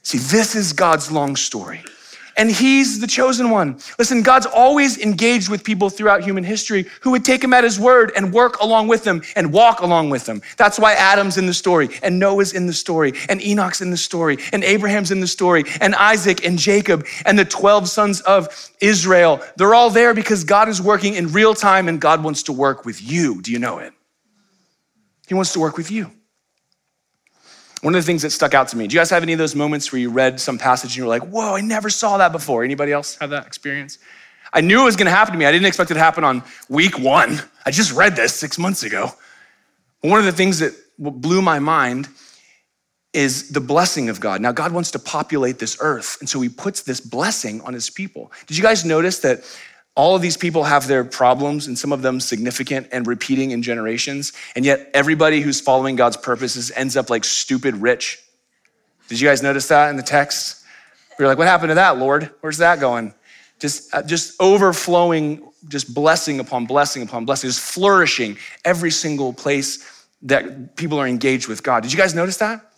[0.03, 1.83] See, this is God's long story
[2.37, 3.79] and he's the chosen one.
[3.97, 7.79] Listen, God's always engaged with people throughout human history who would take him at his
[7.79, 10.41] word and work along with him and walk along with him.
[10.57, 13.97] That's why Adam's in the story, and Noah's in the story, and Enoch's in the
[13.97, 18.71] story, and Abraham's in the story, and Isaac and Jacob and the 12 sons of
[18.81, 19.41] Israel.
[19.55, 22.85] They're all there because God is working in real time and God wants to work
[22.85, 23.41] with you.
[23.41, 23.93] Do you know it?
[25.27, 26.11] He wants to work with you.
[27.81, 29.39] One of the things that stuck out to me, do you guys have any of
[29.39, 32.17] those moments where you read some passage and you were like, whoa, I never saw
[32.17, 32.63] that before?
[32.63, 33.99] Anybody else have that experience?
[34.53, 35.45] I knew it was gonna happen to me.
[35.45, 37.41] I didn't expect it to happen on week one.
[37.65, 39.11] I just read this six months ago.
[40.01, 42.07] One of the things that blew my mind
[43.15, 44.41] is the blessing of God.
[44.41, 47.89] Now, God wants to populate this earth, and so He puts this blessing on His
[47.89, 48.31] people.
[48.45, 49.43] Did you guys notice that
[49.95, 53.63] all of these people have their problems, and some of them significant and repeating in
[53.63, 54.33] generations.
[54.55, 58.19] And yet, everybody who's following God's purposes ends up like stupid rich.
[59.07, 60.63] Did you guys notice that in the text?
[61.17, 62.29] We are like, what happened to that, Lord?
[62.41, 63.13] Where's that going?
[63.59, 70.05] Just, uh, just overflowing, just blessing upon blessing upon blessing, just flourishing every single place
[70.23, 71.83] that people are engaged with God.
[71.83, 72.69] Did you guys notice that?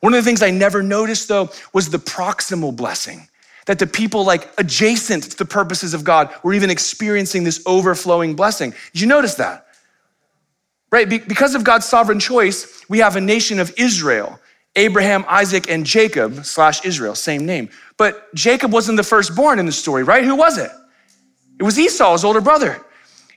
[0.00, 3.28] One of the things I never noticed, though, was the proximal blessing
[3.70, 8.34] that the people like adjacent to the purposes of God were even experiencing this overflowing
[8.34, 8.74] blessing.
[8.92, 9.68] Did you notice that?
[10.90, 11.08] Right?
[11.08, 14.40] Because of God's sovereign choice, we have a nation of Israel.
[14.74, 17.70] Abraham, Isaac, and Jacob slash Israel, same name.
[17.96, 20.24] But Jacob wasn't the firstborn in the story, right?
[20.24, 20.72] Who was it?
[21.60, 22.84] It was Esau, his older brother.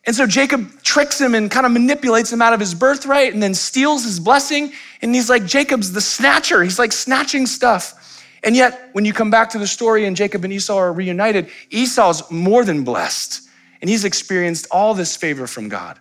[0.08, 3.44] And so Jacob tricks him and kind of manipulates him out of his birthright and
[3.44, 4.74] then steals his blessing.
[5.04, 6.64] And he's like, Jacob's the snatcher.
[6.64, 8.00] He's like snatching stuff.
[8.44, 11.50] And yet, when you come back to the story and Jacob and Esau are reunited,
[11.70, 13.42] Esau's more than blessed,
[13.82, 16.00] and he's experienced all this favor from God.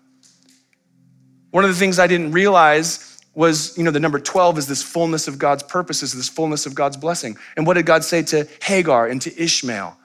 [1.53, 4.83] One of the things I didn't realize was, you know, the number 12 is this
[4.83, 7.37] fullness of God's purposes, this fullness of God's blessing.
[7.57, 9.97] And what did God say to Hagar and to Ishmael?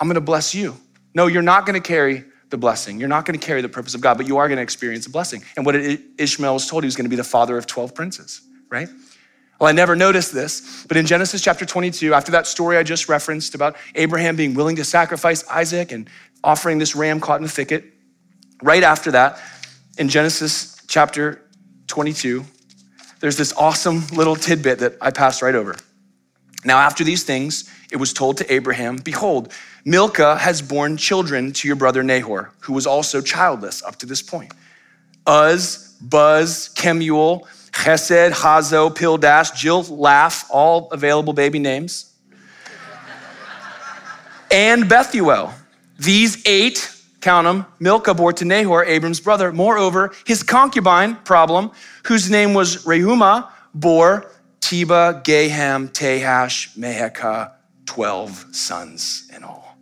[0.00, 0.76] I'm gonna bless you.
[1.14, 2.98] No, you're not gonna carry the blessing.
[2.98, 5.42] You're not gonna carry the purpose of God, but you are gonna experience a blessing.
[5.56, 6.84] And what Ishmael was told?
[6.84, 8.88] He was gonna be the father of 12 princes, right?
[9.60, 13.08] Well, I never noticed this, but in Genesis chapter 22, after that story I just
[13.08, 16.08] referenced about Abraham being willing to sacrifice Isaac and
[16.42, 17.84] offering this ram caught in a thicket,
[18.62, 19.40] right after that,
[19.96, 21.40] in Genesis chapter
[21.86, 22.44] 22,
[23.20, 25.76] there's this awesome little tidbit that I passed right over.
[26.64, 29.52] Now, after these things, it was told to Abraham, Behold,
[29.84, 34.22] Milcah has borne children to your brother Nahor, who was also childless up to this
[34.22, 34.52] point.
[35.28, 42.14] Uz, Buz, Kemuel, Chesed, Hazo, Pildash, Jidlaph, all available baby names.
[44.50, 45.52] and Bethuel.
[45.98, 49.52] These eight, count them, Milcah bore to Nahor, Abram's brother.
[49.52, 51.72] Moreover, his concubine, problem,
[52.04, 57.52] whose name was Reumah, bore Tebah, Gaham, Tahash, Maacah,
[57.86, 59.76] 12 sons in all.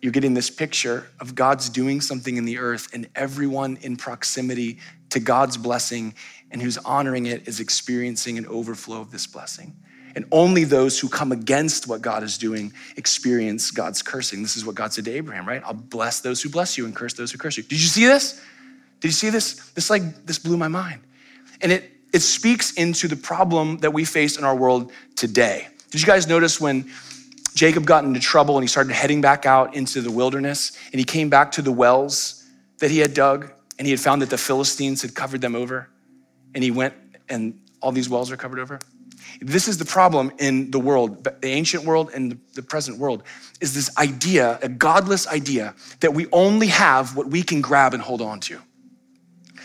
[0.00, 4.78] You're getting this picture of God's doing something in the earth, and everyone in proximity
[5.12, 6.14] to God's blessing
[6.50, 9.74] and who's honoring it is experiencing an overflow of this blessing.
[10.14, 14.42] And only those who come against what God is doing experience God's cursing.
[14.42, 15.62] This is what God said to Abraham, right?
[15.64, 17.62] I'll bless those who bless you and curse those who curse you.
[17.62, 18.40] Did you see this?
[19.00, 19.70] Did you see this?
[19.70, 21.00] This like this blew my mind.
[21.62, 25.68] And it it speaks into the problem that we face in our world today.
[25.90, 26.90] Did you guys notice when
[27.54, 31.04] Jacob got into trouble and he started heading back out into the wilderness and he
[31.04, 32.44] came back to the wells
[32.78, 33.50] that he had dug
[33.82, 35.88] and he had found that the Philistines had covered them over
[36.54, 36.94] and he went
[37.28, 38.78] and all these wells are covered over?
[39.40, 43.24] This is the problem in the world, the ancient world and the present world,
[43.60, 48.00] is this idea, a godless idea, that we only have what we can grab and
[48.00, 48.60] hold on to.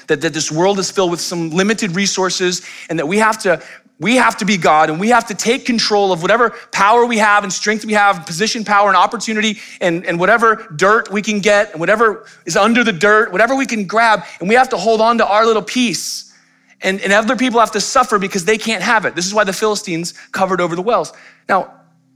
[0.08, 3.62] That, that this world is filled with some limited resources and that we have to
[4.00, 7.18] we have to be God and we have to take control of whatever power we
[7.18, 11.40] have and strength we have, position, power, and opportunity, and, and whatever dirt we can
[11.40, 14.78] get, and whatever is under the dirt, whatever we can grab, and we have to
[14.78, 16.34] hold on to our little piece.
[16.82, 19.16] And, and other people have to suffer because they can't have it.
[19.16, 21.12] This is why the Philistines covered over the wells.
[21.50, 21.74] Now,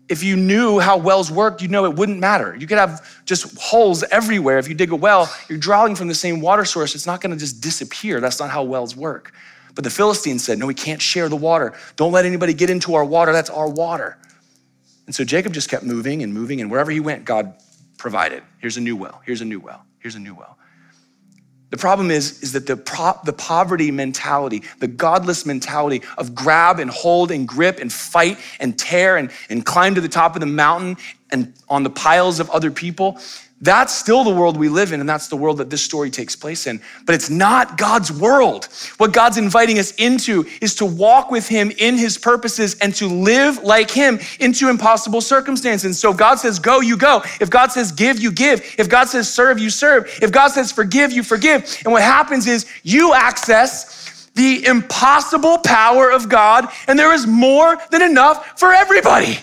[0.08, 2.56] if you knew how wells worked, you'd know it wouldn't matter.
[2.56, 4.60] You could have just holes everywhere.
[4.60, 6.94] If you dig a well, you're drawing from the same water source.
[6.94, 8.20] It's not going to just disappear.
[8.20, 9.34] That's not how wells work.
[9.76, 11.74] But the Philistines said, No, we can't share the water.
[11.96, 13.32] Don't let anybody get into our water.
[13.32, 14.18] That's our water.
[15.06, 17.54] And so Jacob just kept moving and moving, and wherever he went, God
[17.98, 18.44] provided.
[18.60, 19.22] Here's a new well.
[19.26, 19.84] Here's a new well.
[20.00, 20.58] Here's a new well.
[21.72, 26.80] The problem is, is that the, pro- the poverty mentality, the godless mentality of grab
[26.80, 30.42] and hold and grip and fight and tear and, and climb to the top of
[30.42, 30.98] the mountain
[31.32, 33.20] and on the piles of other people,
[33.62, 36.36] that's still the world we live in, and that's the world that this story takes
[36.36, 36.82] place in.
[37.06, 38.66] But it's not God's world.
[38.98, 43.06] What God's inviting us into is to walk with Him in His purposes and to
[43.08, 45.86] live like Him into impossible circumstances.
[45.86, 47.22] And so God says go, you go.
[47.40, 48.76] If God says give, you give.
[48.80, 50.20] If God says serve, you serve.
[50.24, 51.82] If God says forgive, you forgive.
[51.86, 57.78] And what happens is you access the impossible power of God, and there is more
[57.92, 59.38] than enough for everybody.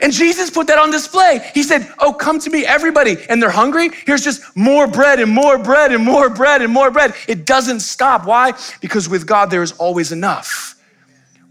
[0.00, 1.50] And Jesus put that on display.
[1.54, 3.16] He said, Oh, come to me, everybody.
[3.28, 3.90] And they're hungry.
[4.06, 7.14] Here's just more bread and more bread and more bread and more bread.
[7.28, 8.26] It doesn't stop.
[8.26, 8.52] Why?
[8.80, 10.74] Because with God, there is always enough.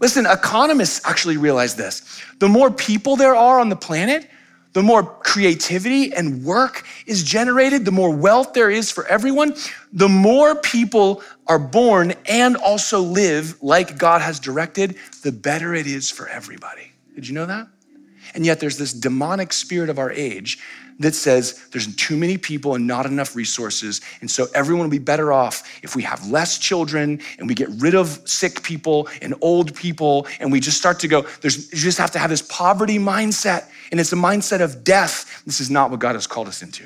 [0.00, 2.22] Listen, economists actually realize this.
[2.38, 4.28] The more people there are on the planet,
[4.74, 9.54] the more creativity and work is generated, the more wealth there is for everyone,
[9.92, 15.86] the more people are born and also live like God has directed, the better it
[15.86, 16.90] is for everybody.
[17.14, 17.68] Did you know that?
[18.34, 20.58] And yet there's this demonic spirit of our age
[20.98, 24.00] that says there's too many people and not enough resources.
[24.20, 27.68] And so everyone will be better off if we have less children and we get
[27.78, 31.78] rid of sick people and old people and we just start to go, there's, you
[31.78, 33.68] just have to have this poverty mindset.
[33.90, 35.42] And it's a mindset of death.
[35.44, 36.84] This is not what God has called us into.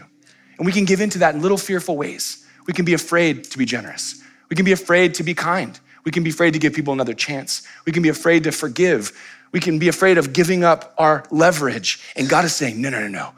[0.58, 2.46] And we can give into that in little fearful ways.
[2.66, 4.22] We can be afraid to be generous.
[4.50, 5.78] We can be afraid to be kind.
[6.04, 7.66] We can be afraid to give people another chance.
[7.84, 9.12] We can be afraid to forgive.
[9.52, 12.00] We can be afraid of giving up our leverage.
[12.16, 13.30] And God is saying, no, no, no, no.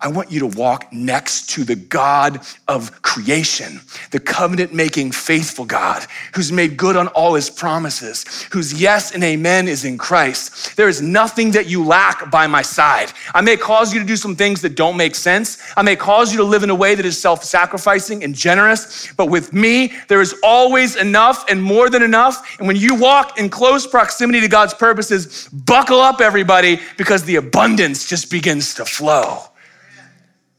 [0.00, 3.80] I want you to walk next to the God of creation,
[4.12, 9.24] the covenant making, faithful God who's made good on all his promises, whose yes and
[9.24, 10.76] amen is in Christ.
[10.76, 13.12] There is nothing that you lack by my side.
[13.34, 15.58] I may cause you to do some things that don't make sense.
[15.76, 19.12] I may cause you to live in a way that is self sacrificing and generous,
[19.16, 22.56] but with me, there is always enough and more than enough.
[22.60, 27.36] And when you walk in close proximity to God's purposes, buckle up, everybody, because the
[27.36, 29.42] abundance just begins to flow.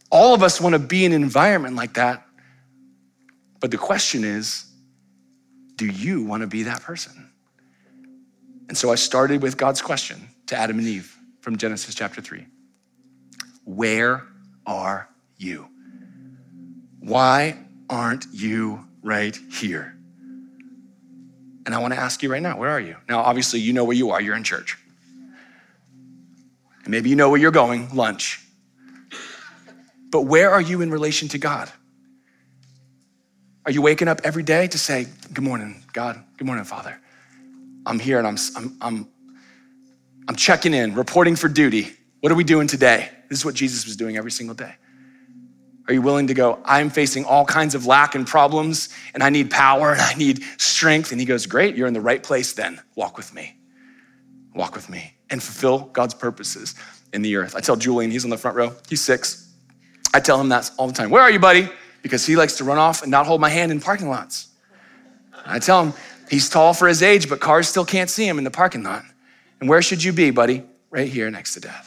[0.09, 2.25] All of us want to be in an environment like that.
[3.59, 4.65] But the question is
[5.75, 7.31] do you want to be that person?
[8.67, 12.45] And so I started with God's question to Adam and Eve from Genesis chapter 3
[13.63, 14.23] Where
[14.65, 15.67] are you?
[16.99, 17.57] Why
[17.89, 19.95] aren't you right here?
[21.65, 22.95] And I want to ask you right now, where are you?
[23.07, 24.21] Now, obviously, you know where you are.
[24.21, 24.77] You're in church.
[26.83, 28.43] And maybe you know where you're going, lunch.
[30.11, 31.71] But where are you in relation to God?
[33.65, 36.23] Are you waking up every day to say, Good morning, God?
[36.37, 36.99] Good morning, Father.
[37.85, 39.07] I'm here and I'm, I'm, I'm,
[40.27, 41.91] I'm checking in, reporting for duty.
[42.21, 43.09] What are we doing today?
[43.29, 44.75] This is what Jesus was doing every single day.
[45.87, 49.29] Are you willing to go, I'm facing all kinds of lack and problems, and I
[49.29, 51.11] need power and I need strength?
[51.11, 52.79] And he goes, Great, you're in the right place then.
[52.95, 53.55] Walk with me.
[54.53, 56.75] Walk with me and fulfill God's purposes
[57.13, 57.55] in the earth.
[57.55, 59.48] I tell Julian, he's on the front row, he's six.
[60.13, 61.09] I tell him that all the time.
[61.09, 61.69] Where are you, buddy?
[62.01, 64.47] Because he likes to run off and not hold my hand in parking lots.
[65.45, 65.93] I tell him
[66.29, 69.03] he's tall for his age, but cars still can't see him in the parking lot.
[69.59, 70.63] And where should you be, buddy?
[70.89, 71.85] Right here next to dad.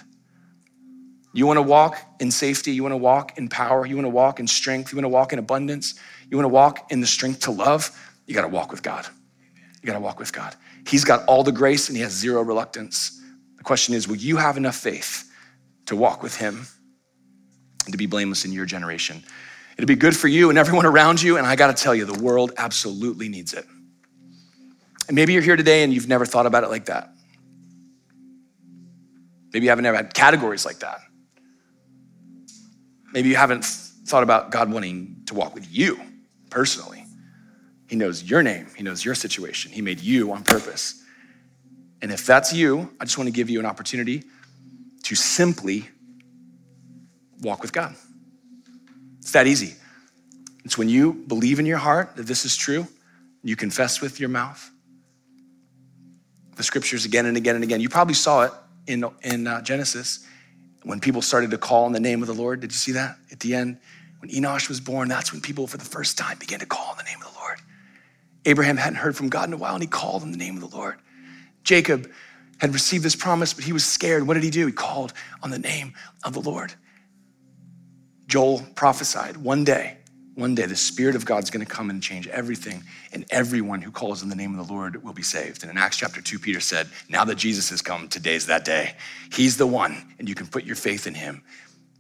[1.32, 2.72] You want to walk in safety.
[2.72, 3.86] You want to walk in power.
[3.86, 4.92] You want to walk in strength.
[4.92, 5.94] You want to walk in abundance.
[6.30, 7.90] You want to walk in the strength to love.
[8.26, 9.06] You got to walk with God.
[9.82, 10.54] You got to walk with God.
[10.86, 13.20] He's got all the grace and he has zero reluctance.
[13.56, 15.30] The question is will you have enough faith
[15.86, 16.66] to walk with Him
[17.90, 19.22] to be blameless in your generation?
[19.76, 22.22] It'll be good for you and everyone around you, and I gotta tell you, the
[22.22, 23.66] world absolutely needs it.
[25.08, 27.12] And maybe you're here today and you've never thought about it like that.
[29.52, 31.00] Maybe you haven't ever had categories like that.
[33.12, 36.00] Maybe you haven't thought about God wanting to walk with you
[36.50, 37.04] personally.
[37.88, 39.72] He knows your name, He knows your situation.
[39.72, 41.02] He made you on purpose.
[42.00, 44.24] And if that's you, I just want to give you an opportunity
[45.04, 45.88] to simply
[47.42, 47.94] walk with God.
[49.18, 49.74] It's that easy.
[50.64, 52.86] It's when you believe in your heart that this is true,
[53.42, 54.70] you confess with your mouth.
[56.56, 57.80] The scriptures again and again and again.
[57.80, 58.52] You probably saw it
[58.86, 60.26] in, in uh, Genesis
[60.84, 62.60] when people started to call on the name of the Lord.
[62.60, 63.78] Did you see that at the end?
[64.20, 66.96] When Enosh was born, that's when people for the first time began to call on
[66.96, 67.58] the name of the Lord.
[68.44, 70.70] Abraham hadn't heard from God in a while and he called on the name of
[70.70, 70.98] the Lord.
[71.64, 72.10] Jacob
[72.58, 74.26] had received this promise, but he was scared.
[74.26, 74.66] What did he do?
[74.66, 75.12] He called
[75.42, 76.72] on the name of the Lord.
[78.32, 79.98] Joel prophesied one day,
[80.36, 84.22] one day, the Spirit of God's gonna come and change everything, and everyone who calls
[84.22, 85.62] on the name of the Lord will be saved.
[85.62, 88.94] And in Acts chapter 2, Peter said, Now that Jesus has come, today's that day.
[89.30, 91.42] He's the one, and you can put your faith in him.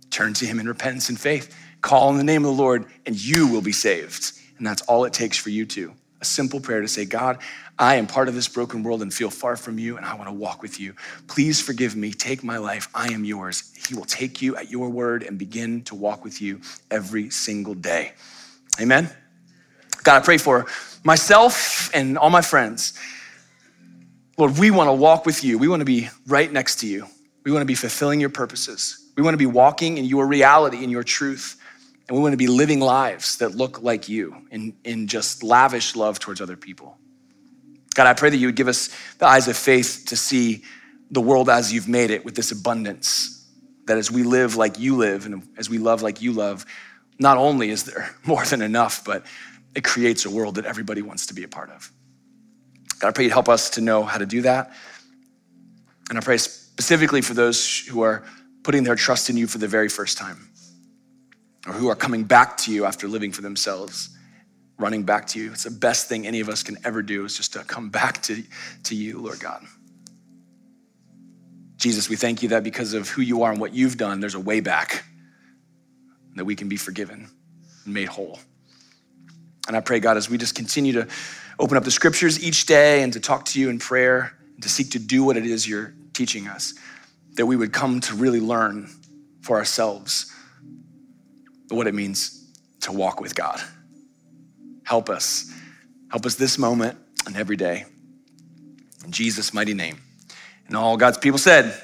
[0.08, 3.14] Turn to him in repentance and faith, call on the name of the Lord, and
[3.22, 4.32] you will be saved.
[4.56, 5.92] And that's all it takes for you to.
[6.22, 7.40] A simple prayer to say, God,
[7.82, 10.28] I am part of this broken world and feel far from you, and I want
[10.28, 10.94] to walk with you.
[11.26, 12.12] Please forgive me.
[12.12, 12.88] Take my life.
[12.94, 13.72] I am yours.
[13.88, 16.60] He will take you at your word and begin to walk with you
[16.92, 18.12] every single day.
[18.80, 19.10] Amen.
[20.04, 20.66] God, I pray for
[21.02, 22.96] myself and all my friends.
[24.38, 25.58] Lord, we want to walk with you.
[25.58, 27.08] We want to be right next to you.
[27.42, 29.10] We want to be fulfilling your purposes.
[29.16, 31.60] We want to be walking in your reality, in your truth.
[32.06, 35.96] And we want to be living lives that look like you in, in just lavish
[35.96, 36.96] love towards other people.
[37.94, 40.64] God, I pray that you would give us the eyes of faith to see
[41.10, 43.46] the world as you've made it with this abundance.
[43.86, 46.64] That as we live like you live and as we love like you love,
[47.18, 49.26] not only is there more than enough, but
[49.74, 51.90] it creates a world that everybody wants to be a part of.
[52.98, 54.72] God, I pray you'd help us to know how to do that.
[56.08, 58.24] And I pray specifically for those who are
[58.62, 60.48] putting their trust in you for the very first time,
[61.66, 64.16] or who are coming back to you after living for themselves,
[64.82, 65.52] running back to you.
[65.52, 68.22] It's the best thing any of us can ever do is just to come back
[68.24, 68.42] to,
[68.84, 69.64] to you, Lord God.
[71.76, 74.34] Jesus, we thank you that because of who you are and what you've done, there's
[74.34, 75.04] a way back
[76.34, 77.28] that we can be forgiven
[77.84, 78.38] and made whole.
[79.66, 81.08] And I pray, God, as we just continue to
[81.58, 84.68] open up the scriptures each day and to talk to you in prayer, and to
[84.68, 86.74] seek to do what it is you're teaching us,
[87.34, 88.88] that we would come to really learn
[89.40, 90.32] for ourselves
[91.68, 93.60] what it means to walk with God.
[94.84, 95.52] Help us.
[96.10, 97.84] Help us this moment and every day.
[99.04, 100.00] In Jesus' mighty name.
[100.66, 101.80] And all God's people said,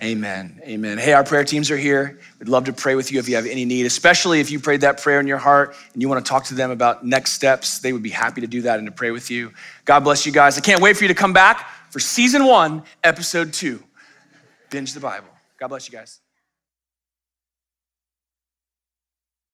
[0.00, 0.60] Amen.
[0.62, 0.96] Amen.
[0.96, 2.20] Hey, our prayer teams are here.
[2.38, 4.82] We'd love to pray with you if you have any need, especially if you prayed
[4.82, 7.80] that prayer in your heart and you want to talk to them about next steps.
[7.80, 9.52] They would be happy to do that and to pray with you.
[9.84, 10.56] God bless you guys.
[10.56, 13.82] I can't wait for you to come back for season one, episode two.
[14.70, 15.28] Binge the Bible.
[15.58, 16.20] God bless you guys.